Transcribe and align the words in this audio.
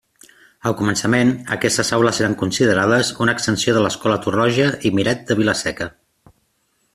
Al 0.69 0.75
començament, 0.77 1.33
aquestes 1.55 1.91
aules 1.97 2.21
eren 2.23 2.33
considerades 2.39 3.11
una 3.27 3.35
extensió 3.39 3.77
de 3.77 3.85
l'escola 3.87 4.17
Torroja 4.25 4.71
i 4.89 4.93
Miret 5.01 5.23
de 5.29 5.39
Vila-Seca. 5.43 5.89